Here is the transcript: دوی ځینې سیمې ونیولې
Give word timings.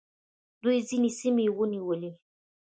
دوی 0.63 0.77
ځینې 0.89 1.09
سیمې 1.19 1.45
ونیولې 1.57 2.11